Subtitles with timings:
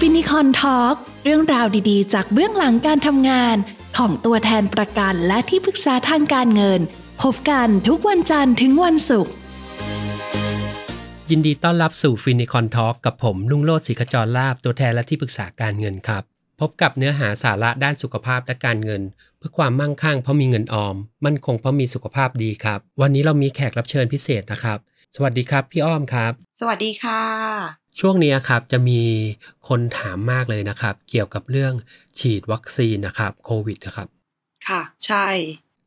[0.00, 3.56] Finicorn Talk เรื่องราวดีๆ จากเบื้องหลังการทำงาน
[3.98, 6.80] ของตัวแทนประกันและที่ปรึกษาทางการเงิน
[7.22, 9.32] พบกันทุกวันจันทร์ถึงวันศุกร์
[11.30, 16.22] ยินดีต้อนรับสู่ Finicorn Talk กับผมรุ่งโรจน์ศรีขจรลาภตัวแทนและที่ปรึกษาการเงินครับ
[16.60, 19.02] พบกับเนื้อหาสาระด้านสุขภาพและการเงิน
[19.38, 24.78] เพื่อความมั่งคั่งเพราะมีเงินออม มั่นคงเพราะมีสุขภาพดีครับ วันนี้เรามีแขกรับเชิญพิเศษนะครับ
[25.14, 27.22] สวัสดีครับ พี่อ้อมครับ สวัสดีค่ะ
[28.00, 29.00] ช่วงนี้ครับจะมี
[29.68, 31.72] คนถามมากเลยนะครับ เกี่ยวกับเรื่อง
[32.18, 34.08] ฉีดวัคซีนนะครับโควิดนะครับ
[34.68, 35.26] ค่ะ ใช่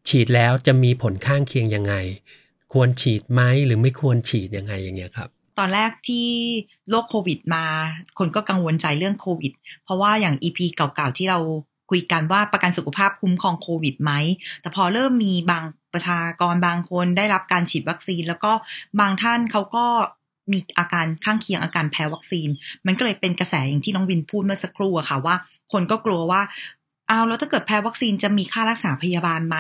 [0.08, 1.96] ฉีดแล้วจะมีผลข้างเคียงยังไง
[2.74, 5.30] ควรฉีดไหมหรือไม่ควรฉีดยังไงอย่างเงี้ยครับ
[5.60, 6.28] ตอนแรกที่
[6.90, 7.66] โรคโควิดมา
[8.18, 9.52] คนก็กังวลใจเรื่องโควิด
[9.84, 11.40] เพราะว่าอย่าง EP เก่าๆที่เรา
[11.90, 14.12] คุยกันว่าประกันสุขภาพคุ้มครองโควิดไหม
[14.62, 18.52] แต่พอเริ่มมีบางประชากรบางคนได้รับการฉีดวัคซีน แล้วก็
[19.00, 19.86] บางท่านเขาก็
[20.52, 22.50] มีอาการข้างเคียงอาการแพ้วัคซีน
[22.86, 25.36] มันก็เลยเป็นกระแสอย่างที่น้องวินพูดเมื่อสักครู่อะค่ะว่า
[25.74, 26.42] คนก็กลัวว่า
[27.08, 29.58] เอาแล้วถ้าเกิดแพ้วัคซีนจะมีค่ารักษาพยาบาลไหม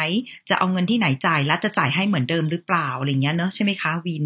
[0.49, 4.25] จะเอาเงินที่ไหนจ่ายและจะจ่ายให้เหมือนเดิมหรือเปล่าอะไรเงี้ยเนอะใช่ไหมคะวิน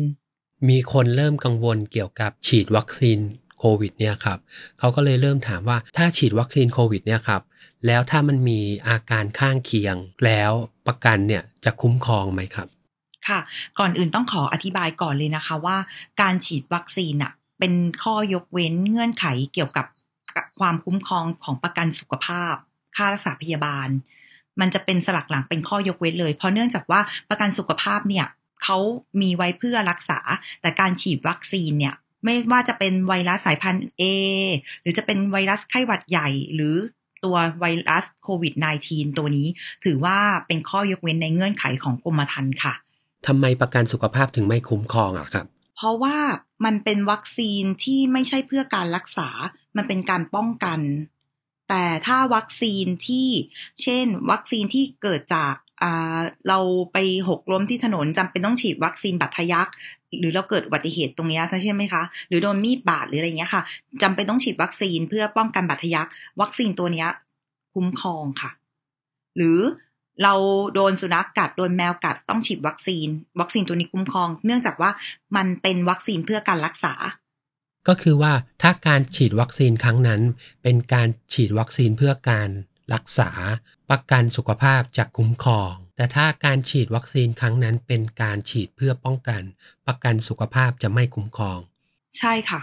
[0.69, 3.19] มีคนเริ่มกังวลเกี่ยวกับฉีดวัคซีน
[3.65, 4.39] โควิดเนี่ยครับ
[4.79, 7.41] เขาก็เลยเริ่มถามว่าถ้าฉีดวัคซีนโควิดเนี่ยครับ
[7.87, 10.51] แล้วถ้ามันมีอาการข้างเคียงแล้ว
[10.87, 12.67] ประกันเนี่ยจะคุ้มครองไหมครับ
[13.27, 13.39] ค่ะ
[13.79, 15.77] ก่อนอื่นต้องขออธิบายก่อนเลยนะคะว่า
[16.21, 19.85] การฉีดวัคซีนอะเป็นข้อยกเว้นเงื่อนไขเกี่ยวกับ
[20.59, 22.53] ความคุ้มครองของประกันสุขภาพ
[22.95, 23.87] ค่ารักษาพยาบาล
[24.59, 28.27] มันจะเป็นสลักหลังเป็นข้อยกเว้นเลย เพราะเนื่องจากว่าประกันสุขภาพเนี่ย
[28.63, 28.77] เขา
[29.21, 30.19] มีไว้เพื่อรักษา
[30.61, 34.03] แต่การฉีดวัคซีนเนี่ย ไม่ว่าจะเป็นไวรัสสายพันธุ์ A
[34.81, 36.75] หรือจะเป็นไวรัสไข้หวัดใหญ่หรือ
[37.23, 38.53] ตัวไวรัสโควิด
[38.85, 39.47] -19 ตัวนี้
[39.85, 42.73] ถือว่าเป็นข้อยกเว้นในเงื่อนไขของกรมธรรม์ค่ะ
[43.27, 46.17] ทำไมประกันสุขภาพถึงไม่คุ้มครองอะครับ เพราะว่า
[46.65, 49.29] มันเป็นวัคซีนที่ไม่ใช่เพื่อการรักษา
[49.77, 50.79] มันเป็นการป้องกัน
[51.69, 53.27] แต่ถ้าวัคซีนที่
[53.81, 55.53] เช่น วัคซีนที่เกิดจาก
[56.47, 56.59] เรา
[56.93, 56.97] ไป
[57.27, 59.67] หกล้มที่ถนนจำเป็นต้องฉีดวัคซีนบัตรทะยัก
[60.19, 63.61] หรือเราเกิดอุบัติเหตุตรงนี้ใช่ไหมคะ หรือโดนมีดบาดหรืออะไรเงี้ยค่ะ
[64.01, 66.07] จำเป็นต้องฉีดวัคซีนเพื่อป้องกันบาดทะยัก
[66.41, 67.09] วัคซีนตัวเนี้ย
[67.73, 68.51] คุ้มครองค่ะ
[69.37, 69.59] หรือ
[70.23, 70.33] เรา
[70.73, 73.07] โดนสุนัขกกัดโดนแมวกัดต้องฉีดวัคซีน
[73.39, 74.91] วัคซีนตัวนี้คุ้มครอง เนื่องจากว่า
[75.35, 76.93] มันเป็นวัคซีนเพื่อการรักษา
[77.87, 80.21] ก็คือว่าถ้าการฉีดวัคซีนครั้งนั้น
[80.63, 82.49] เป็นการฉีดวัคซีนเพื่อการ
[82.93, 83.29] รักษา
[83.89, 89.41] ประกันสุขภาพจะคุ้มครอง แต่ถ้าการฉีดวัคซีนครั้งนั้นเป็นการฉีดเพื่อป้องกัน
[89.87, 91.59] ประกันสุขภาพจะไม่คุ้มครอง
[92.19, 92.61] ใช่ค่ะ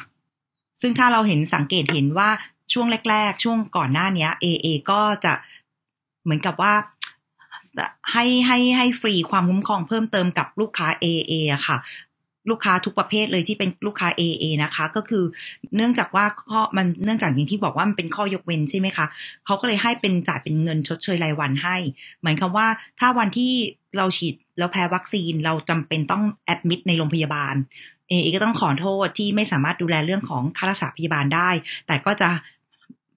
[0.80, 2.30] ซึ่งถ้าเราเห็นสังเกตเห็นว่า
[2.72, 5.32] ช่วงแรก ๆ ช่วงก่อนหน้านี้ AA ก็จะ
[6.22, 6.74] เหมือนกับว่า
[8.12, 11.76] ให้ให้ให้ฟรีความคุ้มครองเพิ่มเติมกับลูกค้า AA อะค่ะ
[12.50, 15.24] ลูกค้าทุกประเภทเลยที่เป็นลูกค้า AA นะคะ ก็คือ
[15.76, 19.06] เนื่องจากว่าข้อมันเนื่องจากอย่างที่บอกว่ามันเป็นข้อยกเว้นใช่ไหมคะ
[19.46, 21.76] เขาก็เลยให้เป็นจ่ายเป็นเงินชดเชยรายวันให้
[22.20, 22.66] เหมือนคำว่า
[23.00, 23.52] ถ้าวันที่
[23.96, 27.54] เราฉีดแล้วแพ้วัคซีนเราจำเป็นต้องแอดมิดในโรงพยาบาล
[28.08, 31.50] เอก็ต้องขอโทษที่ไม่สามารถดูแลเรื่องของค่ารักษาพยาบาลได้
[31.86, 32.30] แต่ก็จะ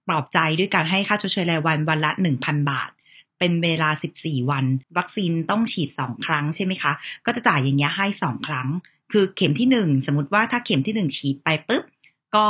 [0.08, 2.90] ปลอบใจด้วยการให้ค่าชดเชยรายวันวันละหนึ่งพันบาท
[3.38, 4.64] เป็นเวลา 14 วัน
[4.98, 6.92] วัคซีนต้องฉีด 2 ครั้งใช่ไหมคะ
[7.26, 8.68] ก็จะจ่ายอย่างเงี้ยให้ 2 ครั้ง
[9.14, 11.84] คือเข็มที่1สมมติว่าถ้าเข็มที่1ฉีดไปปุ๊บ
[12.36, 12.48] ก็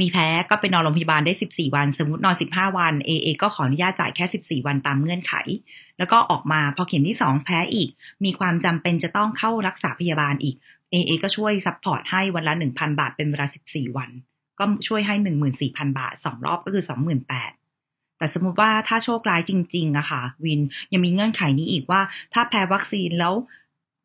[0.00, 4.24] มีแพ้ก็ไปนอนโรงพยาบาลได้ 14 วัน สมมตินอน 15 วัน AA ก็ขออนุญาตจ่ายแค่
[4.62, 5.34] 14 วันตามเงื่อนไข
[5.98, 7.88] แล้วก็ออกมาพอเข็มที่ 2 แพ้อีก
[8.24, 10.56] มีความจำเป็นจะต้องเข้ารักษาพยาบาลอีก
[10.92, 14.10] AA ก็ช่วยซัพพอร์ตให้วันละ 1,000 บาทเป็นเวลา 14 วัน
[14.58, 15.14] ก็ช่วยให้
[15.56, 16.84] 14,000 บาท 2 รอบก็คือ
[17.50, 20.60] 28,000 แต่สมมติว่าถ้าโชคร้ายจริงๆอะค่ะ วิน
[20.92, 22.00] ยังมีเงื่อนไขนี้อีกว่า
[22.34, 23.34] ถ้าแพ้วัคซีนแล้ว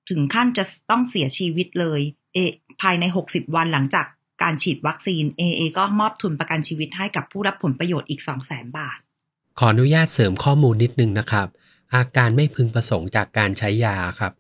[0.09, 2.37] ถึงขั้นจะต้องเสียชีวิตเลยอะ
[2.81, 4.05] ภายใน 60 วันหลังจาก
[4.43, 8.97] การฉีดวัคซีน AA ก็มอบทุนประกันชีวิตให้กับผู้รับผลประโยชน์อีก 2 0 0 0 0 0 บาท
[9.59, 11.47] ขออนุญาตเสริมข้อมูลนิดนึงนะครับ
[11.95, 14.33] อาการไม่พึงประสงค์จากการใช้ยาครับ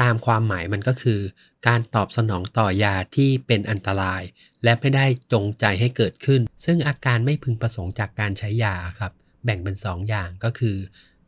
[0.00, 1.20] ตามความหมายมันก็คือ
[1.66, 4.22] การตอบสนองต่อยาที่เป็นอันตราย
[4.64, 9.12] และไม่ได้จงใจให้เกิดขึ้น ซึ่งอาการไม่พึงประสงค์จากการใช้ยาครับ
[9.44, 10.76] แบ่งเป็น2อย่างก็คือ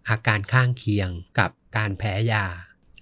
[0.09, 1.09] อาการข้างเคียง
[1.39, 2.47] กับการแพ้ยา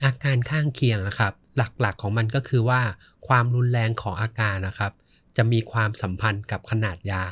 [0.04, 2.82] อาการข้างเคียงนะครับ หลักๆของมันก็คือว่า
[3.26, 4.92] ความรุนแรงของอาการนะครับ
[5.36, 7.24] จะมีความสัมพันธ์กับขนาดยา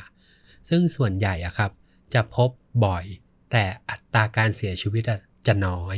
[0.69, 1.71] ซึ่งส่วนใหญ่อะครับ
[2.13, 2.49] จะพบ
[2.85, 3.05] บ่อย
[3.51, 5.03] แต่อัตราการเสียชีวิต
[5.47, 5.97] จะน้อย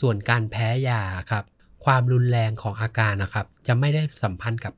[0.00, 1.44] ส่วนการแพ้ยาครับ
[1.84, 4.72] ความรุนแรงของอาการนะครับ จะไม่ได้สัมพันธ์กับ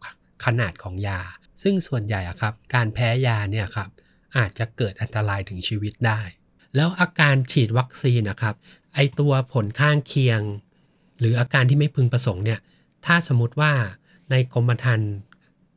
[0.45, 1.21] ขนาดของยา
[1.63, 3.89] ซึ่งส่วนใหญ่อะครับ การแพ้ยาเนี่ยครับ
[4.37, 6.21] อาจจะเกิดอันตรายถึงชีวิตได้
[6.77, 8.55] แล้วอาการฉีดวัคซีนนะครับ
[8.95, 10.41] ไอตัวผลข้างเคียง
[11.19, 12.61] หรืออาการที่ไม่พึงประสงค์เนี่ย
[13.07, 13.73] ถ้าสมมติว่า
[14.31, 15.13] ในกรมธรรม์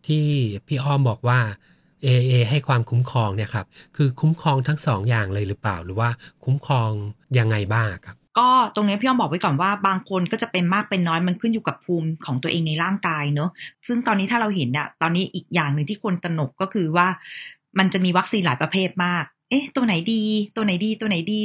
[0.07, 0.25] ที่
[0.67, 1.39] พี่อ้อมบอกว่า
[2.05, 3.65] AIA ให้ความคุ้มครองเนี่ยครับ
[3.95, 6.09] คือคุ้มครองทั้งสองอย่างเลยหรือเปล่า หรือว่า
[6.43, 6.91] คุ้มครอง
[7.37, 13.49] ยังไงบ้างครับ ก็ตรงนี้พี่อ้อมบอกไว้ก่อนว่าบางคนก็จะเป็นมากเป็นน้อยมันขึ้นอยู่กับภูมิของตัวเองในร่างกายเนอะ
[13.87, 17.07] ซึ่งตอนนี้ถ้าเราเห็นเนี่ยตอนนี้อีกอย่างหนึ่งที่คนตระหนกก็คือว่า
[17.79, 20.23] มันจะมีวัคซีนหลายประเภทมากเอ๊ะตัวไหนดี
[20.55, 21.39] ตัวไหนดี ตัวไหนดี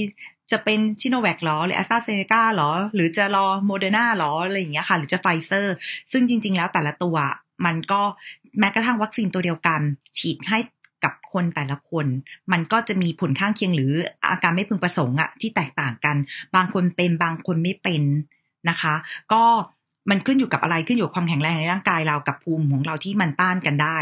[0.51, 5.75] จะเป็นซิโนแวคหรอ หรือแอสตราเซเนกาหรอ หรือจะรอโมเดอร์นาหรอ อะไรอย่างเงี้ยค่ะ หรือจะไฟเซอร์
[6.13, 7.17] ซึ่งจริง ๆ แล้วแต่ละตัว
[7.67, 8.01] มันก็
[8.59, 9.81] แม้กระทั่งวัคซีนตัวเดียวกัน
[10.19, 10.59] ฉีดให้
[11.05, 12.07] กับคนแต่ละคน
[12.53, 13.93] มันก็จะมีผลข้างเคียงหรือ
[14.31, 16.17] อาการไม่พึงประสงค์อะที่แตกต่างกัน
[16.55, 18.03] บางคนเป็นบางคนไม่เป็น
[18.69, 18.95] นะคะ
[19.33, 19.43] ก็
[20.11, 23.99] มันขึ้นอยู่กับอะไรขึ้นอยู่กับความแข็งแรงในร่างกายเรากับภูมิของเราที่มันต้านกันได้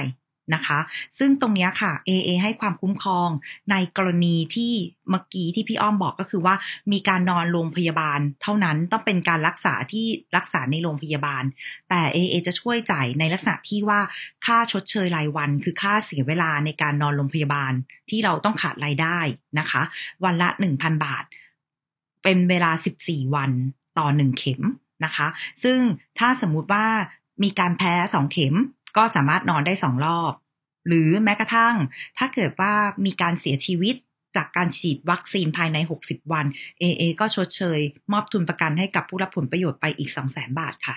[0.54, 0.78] นะคะ
[1.18, 3.28] ซึ่งตรงนี้ค่ะ AA ให้ความคุ้มครอง
[3.70, 4.72] ในกรณีที่
[5.10, 6.54] เมื่อกี้ที่พี่อ้อมบอกก็คือว่า
[6.92, 10.06] มีการนอนโรงพยาบาล เท่านั้นต้องเป็นการรักษาที่
[10.36, 11.44] รักษาในโรงพยาบาล
[11.88, 14.00] แต่ AA จะช่วยจ่ายในลักษณะที่ว่า
[14.46, 17.72] ค่าชดเชยรายวัน คือค่าเสียเวลาในการนอนโรงพยาบาล
[18.10, 19.18] ที่เราต้องขาดรายได้
[19.58, 19.82] นะคะ
[20.24, 21.24] วันละ 1,000 บาท
[22.22, 22.70] เป็นเวลา
[23.02, 23.50] 14 วัน
[23.98, 24.62] ต่อ 1 เข็ม
[25.04, 25.26] นะคะ
[25.64, 25.78] ซึ่ง
[26.18, 26.86] ถ้าสมมุติว่า
[27.42, 28.54] มีการแพ้ 2 เข็ม
[28.96, 30.32] ก็สามารถนอนได้สองรอบ
[30.86, 31.74] หรือแม้กระทั่ง
[32.18, 32.72] ถ้าเกิดว่า
[33.06, 33.94] มีการเสียชีวิต
[34.36, 36.46] จากการฉีดวัคซีนภายใน 60 วัน
[36.82, 37.80] AA ก็ชดเชย
[38.12, 40.96] มอบทุนประกันให้กับผู้รับผลประโยชน์ไปอีก 2 0 0 0 0 0 บาทค่ะ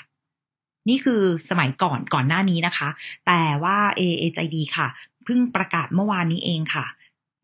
[0.89, 2.89] นี่คือสมัยก่อนก่อนหน้านี้นะคะ
[3.27, 4.87] แต่ว่า AA ใจดีค่ะ
[5.23, 6.85] เพิ่งประกาศเมื่อวานนี้เองค่ะ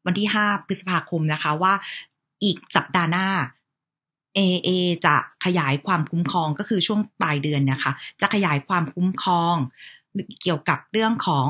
[0.05, 1.73] วันที่ 5 พฤษภาคมนะคะว่า
[2.43, 3.27] อีกสัปดาห์หน้า
[4.37, 4.69] AA
[5.05, 5.15] จะ
[5.45, 7.91] ขยายความคุ้มครองก็คือช่วงปลายเดือนนะคะ
[8.21, 9.55] จะขยายความคุ้มครอง
[10.41, 11.47] เกี่ยวกับเรื่องของ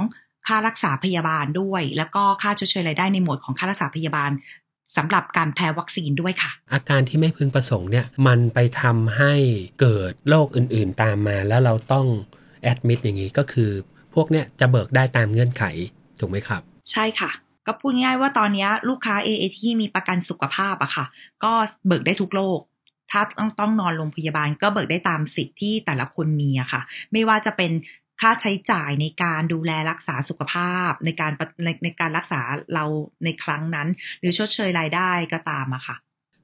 [0.48, 4.32] ค่ารักษาพยาบาลด้วย แล้วก็ค่าชดเชยรายได้ในหมวดของค่ารักษาพยาบาล
[4.96, 9.34] สำหรับการแพ้วัคซีนด้วยค่ะ อาการที่ไม่พึงประสงค์เนี่ยมันไปทำให้
[9.82, 12.08] เกิดโรคอื่นๆตามมา แล้วเราต้อง
[12.64, 13.70] แอดมิดอย่างนี้ก็คือ
[14.14, 15.64] พวกเนี้ยจะเบิกได้ตามเงื่อนไข
[16.20, 16.62] ถูกไหมครับ
[16.92, 17.32] ใช่ค่ะ
[17.68, 21.06] ก็พูดง่ายว่าตอนนี้ลูกค้า AA ที่มีประกันสุขภาพอะค่ะ
[21.44, 21.54] ก็
[21.88, 22.60] เบิกได้ทุกโรค
[23.12, 26.82] ถ้าต้องต้องนอนโรงพยาบาลก็เบิกได้ตามสิทธิ์ที่แต่ละคนมีอะค่ะ
[27.12, 27.72] ไม่ว่าจะเป็น
[28.22, 31.32] ค่าใช้จ่ายในการดูแลรักษาสุขภาพ ในการ
[31.66, 32.42] ในในการรักษา
[32.74, 32.86] เรา
[33.24, 33.88] ในครั้งนั้น
[34.20, 35.96] หรือชดเชยรายได้ก็ตามอะค่ะ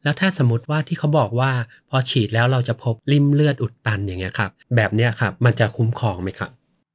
[0.04, 1.52] แล้วถ้าสมมติว่าที่เขาบอกว่า
[1.90, 6.52] พอฉีดแล้วเราจะพบริมเลือดอุดตันอย่างเงี้ยครับแบบเนี้ยครับมันจะคุ้มครองไหมครับ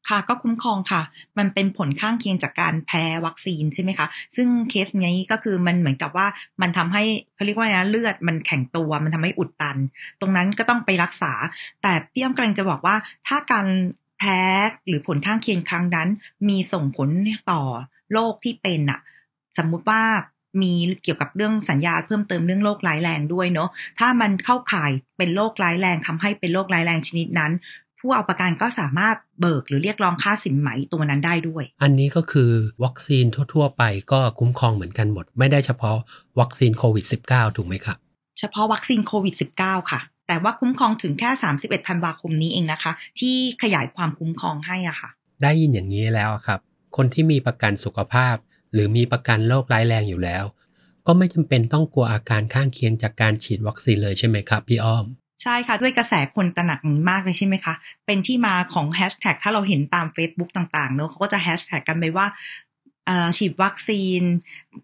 [0.08, 1.02] ค่ะก็คุ้มครองค่ะ
[1.38, 4.06] มันเป็นผลข้างเคียงจากการแพ้วัคซีนใช่ไหมคะ
[4.36, 6.26] ซึ่งเคสนี้ก็คือมันเหมือนกับว่า
[6.62, 7.04] มันทำให้
[7.34, 9.76] เขาเรียกว่านะเลือดมันแข็งตัว มันทำให้อุดตัน
[10.20, 11.32] ตรงนั้นก็ต้องไปรักษา
[11.82, 12.96] แต่พี่อ้อมกำลังจะบอกว่า
[13.28, 14.40] ถ้าการแพ้
[14.86, 16.08] หรือผลข้างเคียงครั้งนั้น
[16.48, 17.08] มีส่งผล
[17.50, 17.62] ต่อ
[18.12, 19.00] โรคที่เป็นอะ
[19.58, 20.02] สมมุติว่า
[20.62, 20.72] มี
[21.02, 23.68] เกี่ยวกับเรื่องสัญญาเพิ่มเติมเรื่องโรคร้ายแรงด้วยเนาะ
[23.98, 27.52] ถ้ามันเข้าข่ายเป็นโรคร้ายแรงทำให้เป็นโรคร้ายแรงชนิดนั้น
[27.98, 32.50] ผู้เอาประกันก็สามารถเบิกหรือเรียกร้องค่าสินไหมตัวนั้นได้ด้วย อันนี้ก็คือ
[32.84, 33.82] วัคซีนทั่ว ๆ ไป
[34.12, 35.96] ก็คุ้มครองเหมือนกันหมด ไม่ได้เฉพาะ
[36.40, 37.96] วัคซีนโควิด -19 ถูกไหมครับ
[38.38, 41.30] เฉพาะวัคซีนโควิด -19 ค่ะ แต่ว่าคุ้มครองถึงแค่
[41.60, 45.10] 31ธันวาคมนี้เองนะคะ ที่ขยายความคุ้มครองให้อะค่ะ
[45.42, 46.60] ได้ยินอย่างนี้แล้วครับ
[46.96, 48.36] คนที่มีประกันสุขภาพ
[48.72, 50.44] หรือมีประกันโรคร้ายแรงอยู่แล้ว
[51.06, 55.06] ก็ไม่จำเป็นต้องกลัวอาการข้างเคียงจากการฉีดวัคซีนเลยใช่ไหมครับพี่อ้อม
[55.42, 56.80] ใช่ค่ะด้วยกระแสคนตระหนัก
[57.10, 57.74] มากเลยใช่ไหมคะ
[58.06, 62.26] เป็นที่มาของแฮชแท็กถ้าเราเห็นตาม Facebook ต่างๆเนอะเขาก็จะแฮชแท็กกันไปว่า
[63.36, 64.22] ฉีดวัคซีน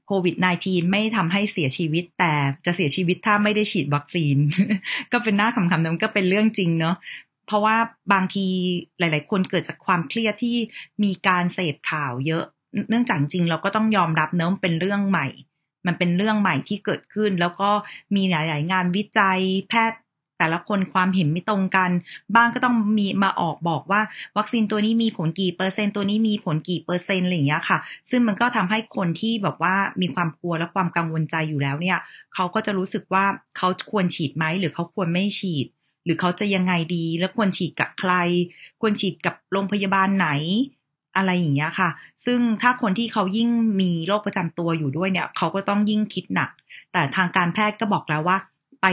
[0.07, 2.33] โควิด -19 ไม่ทำให้เสียชีวิต แต่
[2.67, 4.37] จะเสียชีวิตถ้าไม่ได้ฉีดวัคซีน
[5.13, 6.97] ก็เป็นหน้าคำๆนั้นก็เป็นเรื่องจริงเนาะ
[7.47, 7.77] เพราะว่า
[8.13, 8.47] บางที
[8.99, 10.57] หลาย ๆ คนเกิดจากความเครียดที่
[11.05, 12.45] มีการเสพข่าวเยอะ
[12.89, 15.29] เนื่องจากจริงเราก็ต้องยอมรับเนอะเป็นเรื่องใหม่
[15.87, 17.71] มันเป็นเรื่องใหม่ที่เกิดขึ้น แล้วก็
[18.17, 20.03] มีหลาย ๆ งานวิจัยแพทย์
[20.41, 21.91] แต่ละคนความเห็นไม่ตรงกัน
[22.37, 24.01] บ้างก็ต้องมีมาออกบอกว่า
[24.37, 27.79] วัคซีนตัวนี้มีผลกี่เปอร์เซ็นต์ตัวนี้มีผลกี่เปอร์เซ็นต์อะไรอย่างเงี้ยค่ะ
[28.11, 31.99] ซึ่งมันก็ทำให้คนที่แบบว่ามีความกลัวและความกังวลใจอยู่แล้วเนี่ย
[32.35, 33.25] เขาก็จะรู้สึกว่า
[33.57, 35.67] เขาควรฉีดไหมหรือเขาควรไม่ฉีด
[36.05, 38.13] หรือเขาจะยังไงดี แล้วควรฉีดกับใคร
[38.81, 40.29] ควรฉีดกับโรงพยาบาลไหน
[41.17, 41.91] อะไรอย่างเงี้ยค่ะ
[42.27, 46.51] ซึ่งถ้าคนที่เขายิ่งมีโรคประจำตัวอยู่ด้วยเนี่ย เขาก็ต้องยิ่งคิดหนัก
[46.93, 48.39] แต่ทางการแพทย์ก็บอกแล้วว่า
[48.83, 48.87] ไป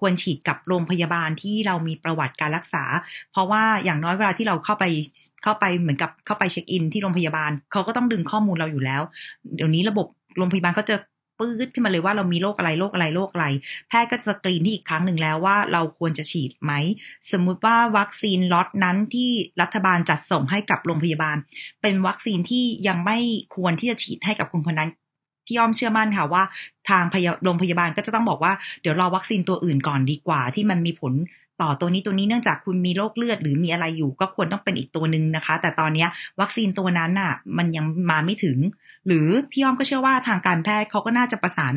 [0.00, 2.84] ควรฉีดกับโรงพยาบาลที่เรามีประวัติการรักษา
[3.32, 4.84] เพราะว่าอย่างน้อยเวลาที่เราเข้าไป
[5.42, 9.02] เข้าไปเหมือนกับเข้าไป check in ที่โรงพยาบาลเขาก็ต้องดึงข้อมูลเราอยู่แล้ว
[9.54, 10.06] เดี๋ยวนี้ระบบ
[10.38, 10.96] โรงพยาบาลเขาจะ
[11.42, 13.46] ปื้ดขึ้นมาเลยว่าเรามีโรคอะไรโรคอะไรโรคอะไร
[13.88, 16.72] แพทย์ก็จะสกรีนที่อีกครั้งหนึ่งแล้วว่าเราควรจะฉีดไหม
[17.32, 19.30] สมมุติว่าวัคซีนล็อตนั้นที่
[19.62, 21.36] รัฐบาลจัดส่งให้กับโรงพยาบาล
[21.82, 23.18] เป็นวัคซีนที่ยังไม่
[23.56, 24.90] ควรที่จะฉีดให้กับคนคนนั้น
[25.46, 26.42] พี่อ้อมเชื่อมั่นค่ะว่า
[26.88, 27.04] ทาง
[27.44, 28.52] โรงพยาบาลก็จะต้องบอกว่า
[28.82, 31.12] เดี๋ยวรอวัคซีนตัวอื่นก่อนดีกว่า ที่มันมีผล
[31.62, 36.06] ต่อตัวนี้ตัวนี้เนื่องจากคุณมีโรคเลือดหรือมีอะไรอยู่ก็ควรต้องเป็นอีกตัวหนึ่งนะคะ แต่ตอนนี้
[36.40, 38.58] วัคซีนตัวนั้นอะ มันยังมาไม่ถึง
[39.06, 41.74] หรือพี่อ้อมก็เชื่อว่าทางการแพทย์เขาก็น่าจะประสาน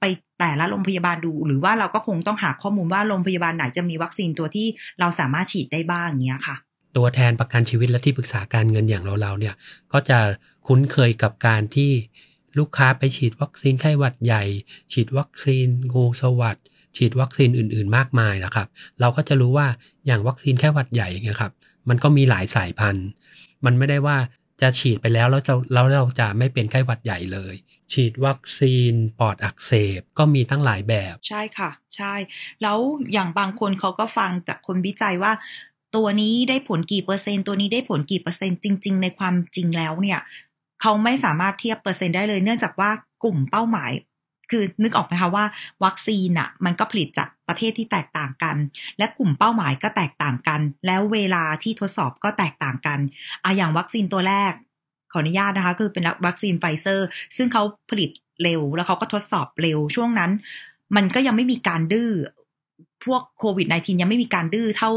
[0.00, 0.04] ไป
[0.38, 4.66] แต่ละโรงพยาบาลดู หรือว่าเราก็คงต้องหาข้อมูลว่าโรงพยาบาลไหนจะมีวัคซีนตัวที่
[5.00, 6.56] เราสามารถฉีดได้บ้างเนี้ยค่ะ
[6.96, 9.54] ตัวแทนประกันชีวิตและที่ปรึกษาการเงินอย่างเราๆเนี่ย
[9.92, 10.18] ก็จะ
[10.66, 11.90] คุ้นเคยกับการที่
[12.58, 14.44] ลูกค้าไปฉีดวัคซีนไข้หวัดใหญ่
[14.92, 16.58] ฉีดวัคซีนงูสวัสด
[16.96, 18.68] ฉีดวัคซีนอื่นๆ มากมายนะครับ
[19.00, 19.66] เราก็จะรู้ว่า
[20.06, 21.52] อย่างวัคซีนแค่หวัดใหญ่อย่างเงี้ยครับ
[21.88, 23.06] มันก็มีหลายสายพันธุ์
[23.64, 24.18] มันไม่ได้ว่า
[24.62, 27.54] จะฉีดไปแล้วแล้วจะแล้วเราจะไม่เป็นไข้หวัดใหญ่เลย
[27.92, 32.14] ฉีดวัคซีนปอดอักเสบก็มีตั้งหลายแบบ ใช่ค่ะ ใช่
[32.62, 32.78] แล้ว
[33.12, 35.32] อย่างบางคนเขาก็ฟังจากคนวิจัยว่า
[35.96, 40.20] ตัวนี้ได้ผลกี่เปอร์เซ็นต์ตัวนี้ได้ผลกี่เปอร์เซ็นต์จริง ๆ ในความจริงแล้วเนี่ย
[40.80, 42.90] เขาไม่สามารถเทียบเปอร์เซ็นต์ได้เลย เนื่องจากว่า
[43.24, 43.92] กลุ่มเป้าหมาย
[44.50, 45.44] คือนึกออกไหมคะว่า
[45.84, 48.56] วัคซีนอะมันก็ผลิตจากประเทศที่แตกต่างกัน
[48.98, 52.98] และกลุ่มเป้าหมายก็แตกต่างกัน แล้วเวลาที่ทดสอบก็แตกต่างกัน
[53.44, 54.52] อะอย่างวัคซีนตัวแรก
[55.12, 58.10] ขออนุญาตนะคะ คือเป็นวัคซีนไฟเซอร์ ซึ่งเขาผลิต
[58.42, 60.30] เร็ว แล้วเขาก็ทดสอบเร็วช่วงนั้น
[60.96, 62.10] มันก็ยังไม่มีการดื้อ
[63.04, 64.90] พวกโควิด -19 ยังไม่มีการดื้อเท่า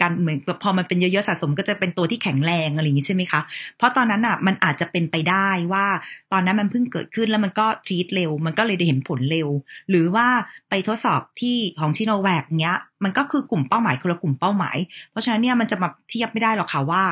[0.00, 3.40] กันเหมือนพอมันเป็นเยอะๆสะสมก็จะเป็นตัวที่แข็งแรงอะไรอย่างนี้ใช่ไหมคะ
[3.76, 5.86] เพราะตอนนั้นอะมันอาจจะเป็นไปได้ว่า
[6.32, 9.48] ตอนนั้นมันเพิ่งเกิดขึ้นแล้วมันก็ทรีตเร็ว มันก็เลยได้เห็นผลเร็ว
[9.90, 10.26] หรือว่า
[10.70, 14.76] ไปทดสอบที่ของชิโนแวกเนี้ย มันก็คือกลุ่มเป้าหมายคนละกลุ่มเป้าหมาย
[15.10, 17.02] เพราะฉะนั้นเนี่ยมันจะมาเทียบไม่ได้หรอกค่ะว่า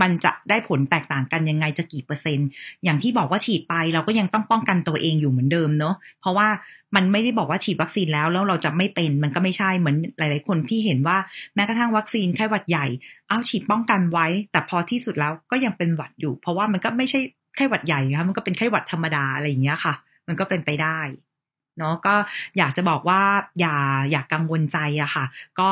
[0.00, 2.48] มันจะได้ผลแตกต่างกันยังไงจะกี่เปอร์เซ็นต์
[2.84, 6.48] อย่างที่บอกว่าฉีดไปเราก็ยังต้องป้องกันตัวเองอยู่เหมือนเดิมเนาะเพราะว่า
[6.96, 11.16] มันไม่ได้บอกว่าฉีดวัคซีนแล้วแล้วเราจะไม่เป็นมันก็ไม่ใช่เหมือนหลาย ๆ คนที่เห็นว่า
[11.54, 12.86] แม้กระทั่งวัคซีนไข้หวัดใหญ่
[13.28, 17.20] เอาฉีดป้องกันไว้ แต่พอที่สุดแล้วก็ยังเป็นหวัดอยู่ เพราะว่ามันก็ไม่ใช่
[17.56, 19.94] ไข้หวัดใหญ่ค่ะมันก็เป็นไข้หวัดธรรมดาอะไรอย่างเงี้ยค่ะ
[20.28, 21.00] มันก็เป็นไปได้
[21.78, 22.14] เนาะก็
[22.58, 23.22] อยากจะบอกว่า
[23.60, 23.76] อย่า
[24.10, 25.24] อย่ากกังวลใจอะค่ะ
[25.60, 25.70] ก็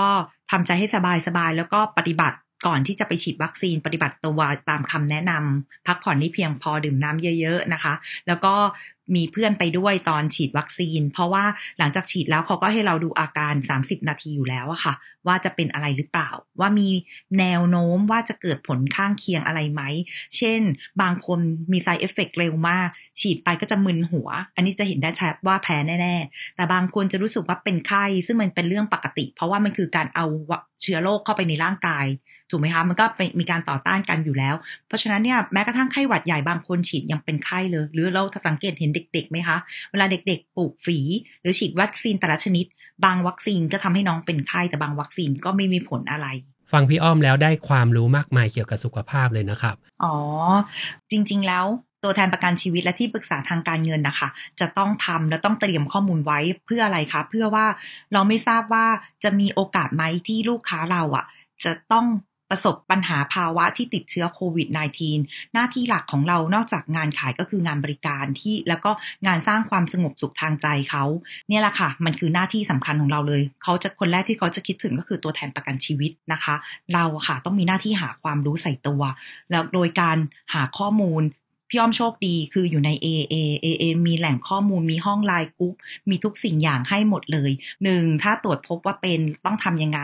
[0.51, 4.41] ทำใจให้สบายสบายแล้วก็ปฏิบัติ ก่อนที่จะไปฉีดวัคซีนปฏิบัติตัว
[4.71, 7.95] ตามคำแนะนำพักผ่อนให้เพียงพอดื่มน้ำเยอะ ๆนะคะ
[8.27, 8.55] แล้วก็
[9.17, 11.45] มีเพื่อนไปด้วยตอนฉีดวัคซีน เพราะว่า
[11.79, 14.95] หลังจากฉีดแล้วเขาก็ให้เราดูอาการ 30 นาทีอยู่แล้วอะค่ะ
[15.27, 16.89] ว่าจะเป็นอะไรหรือเปล่า ว่ามี
[17.39, 19.83] แนวโน้มว่าจะเกิดผลข้างเคียงอะไรไหม
[20.37, 20.61] เช่น
[21.03, 21.39] บางคน
[21.73, 22.89] มี side effect เร็วมาก
[23.21, 30.27] ฉีดไปก็จะมึนหัว อันนี้จะเห็นได้ชัดว่าแพ้แน่ๆ แต่บางคนจะรู้สึกว่าเป็นไข้ ซึ่งมันเป็นเรื่องปกติ เพราะว่ามันคือการเอา
[30.83, 32.07] เชื้อโรคเข้าไปในร่างกาย
[32.51, 33.05] ถูกไหมคะ มันก็
[33.41, 34.55] มีการต่อต้านกันอยู่แล้ว
[34.89, 39.57] เพราะฉะนั้นเนี่ยแม้กระทั่งไข้หวัดใหญ่บางคนฉีดยังเป็นไข้เลย หรือเราสังเกตเห็นเด็กๆไหมคะ
[39.91, 40.99] เวลาเด็กๆปลูกฝี
[41.41, 42.67] หรือฉีดวัคซีนแต่ละชนิด
[43.05, 46.27] บางวัคซีนก็ทำให้น้องเป็นไข้แต่บางวัคซีนก็ไม่มีผลอะไร
[46.73, 50.17] ฟังพี่อ้อมแล้วได้ความรู้มากมายเกี่ยวกับสุขภาพเลยนะครับ อ๋อ
[51.11, 51.65] จริง ๆ แล้ว
[52.03, 54.29] ตัวแทนประกันชีวิตและที่ปรึกษาทางการเงินนะคะ
[54.61, 57.67] จะต้องทำและต้องเตรียมข้อมูลไว้เพื่ออะไรคะ เพื่อว่า
[58.13, 58.87] เราไม่ทราบว่า
[59.25, 61.25] จะมีโอกาสไหมที่ลูกค้าเราอะ่ะ
[61.65, 62.07] จะต้อง
[62.55, 64.69] ประสบปัญหาภาวะที่ติดเชื้อโควิด
[65.13, 68.91] -19 หน้าที่หลักของเรานอกจากงานขายก็คืองานบริการที่แล้วก็
[69.27, 71.05] งานสร้างความสงบสุขทางใจเขา
[71.49, 76.55] เนี่ยแหละค่ะ มันคือหน้าที่สำคัญของเราเลย เขาจะคนแรกที่เขาจะคิดถึงก็คือตัวแทนประกันชีวิตนะคะ
[76.95, 79.03] เราค่ะต้องมีหน้าที่หาความรู้ใส่ตัว
[79.51, 80.17] แล้วโดยการ
[80.55, 81.23] หาข้อมูล
[81.75, 85.75] พี่อ้อมโชคดีคืออยู่ใน AA AA มีแหล่งข้อมูลมีห้องไลน์กรุ๊ป
[86.11, 87.51] มีทุกสิ่งอย่างให้หมดเลย
[87.85, 90.01] หนึ่งถ้าตรวจพบว่าเป็นต้องทำยังไง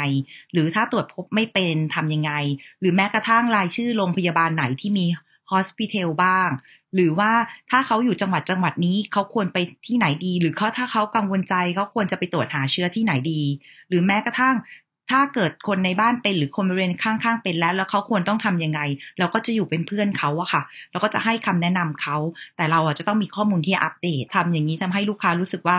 [0.53, 2.33] หรือถ้าตรวจพบไม่เป็นทำยังไง
[2.81, 5.07] หรือแม้กระทั่งรายชื่อโรงพยาบาลไหนที่มี
[5.50, 6.49] ฮอสพิทอลบ้าง
[6.95, 7.33] หรือว่า
[7.71, 13.43] ถ้าเขาอยู่จังหวัดจังหวัดนี้เขาควรไปที่ไหนดี หรือเขาถ้าเขากังวลใจเขาควรจะไปตรวจหาเชื้อที่ไหนดี
[13.89, 14.57] หรือแม้กระทั่ง
[15.11, 18.81] ถ้าเกิดคนในบ้านเป็นหรือคนบริเวณข้างๆเป็นแล้ว แล้วเขาควรต้องทำยังไง
[19.19, 22.17] เราก็จะอยู่เป็นเพื่อนเขาอะค่ะ เราก็จะให้คำแนะนำเขา
[22.57, 25.76] แต่เราอะจะต้องมีข้อมูลที่อัปเดตทำอย่างนี้ทำให้ลูกค้ารู้สึกว่า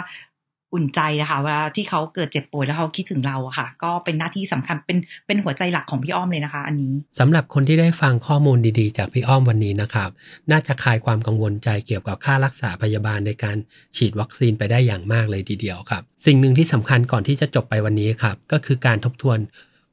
[0.73, 4.97] อุ่นใจนะคะเวลาที่เขาเกิดเจ็บป่วยแล้วเขาคิดถึงเราอะค่ะ ก็เป็นหน้าที่สำคัญเป็น
[5.27, 10.09] เป็นหัวใจหลักของพี่อ้อมเลยนะคะ อันนี้สำหรับคนที่ได้ฟังข้อมูลดีๆ จากพี่อ้อมวันนี้นะครับ
[10.51, 13.57] น่าจะคลายความกังวลใจเกี่ยวกับค่ารักษาพยาบาลในการ
[13.95, 19.39] ฉีดวัคซีนไปได้อย่างมากเลยทีเดียวครับ สิ่งหนึ่งที่สำคัญก่อนที่จะจบไปวันนี้ครับ ก็คือการทบทวน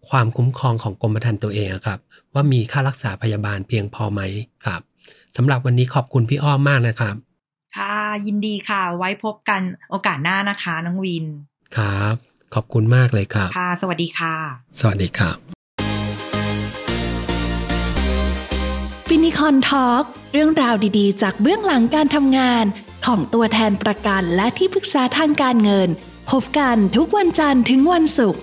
[0.08, 1.98] ความคุ้มครองของกรมธรรม์ตัวเองครับ
[2.34, 4.20] ว่ามีค่ารักษาพยาบาลเพียงพอไหม
[4.66, 4.80] ครับ
[5.36, 7.14] สำหรับวันนี้ขอบคุณพี่อ้อมมากนะครับ
[7.78, 11.24] ค่ะ ยินดีค่ะ ไว้พบกันโอกาสหน้านะคะ น้องวิน
[11.76, 12.14] ครับ
[12.54, 14.34] ขอบคุณมากเลยครับค่ะ สวัสดีค่ะ
[14.80, 15.36] สวัสดีครับ
[19.08, 22.64] Finicorn Talk เรื่องราวดีๆ จากเบื้องหลังการทำงาน
[23.06, 25.88] ของตัวแทนประกันและที่ปรึกษาทางการเงิน
[26.30, 28.40] พบกันทุกวันจันทร์ถึงวันศุกร์